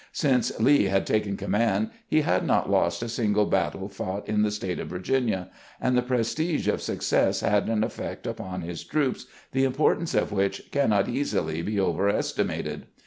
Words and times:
Since 0.13 0.59
Lee 0.59 0.85
had 0.85 1.05
taken 1.05 1.37
command 1.37 1.91
he 2.07 2.21
had 2.21 2.43
not 2.43 2.71
lost 2.71 3.03
a 3.03 3.07
single 3.07 3.45
battle 3.45 3.87
fought 3.87 4.27
in 4.27 4.41
the 4.41 4.49
State 4.49 4.79
of 4.79 4.87
Virginia, 4.87 5.51
and 5.79 5.95
the 5.95 6.01
prestige 6.01 6.67
of 6.67 6.81
success 6.81 7.41
had 7.41 7.69
an 7.69 7.83
effect 7.83 8.25
upon' 8.25 8.61
his 8.61 8.83
troops 8.83 9.27
the 9.51 9.63
importance 9.63 10.15
of 10.15 10.31
which 10.31 10.71
cannot 10.71 11.07
easily 11.07 11.61
be 11.61 11.79
over 11.79 12.09
estimated. 12.09 12.87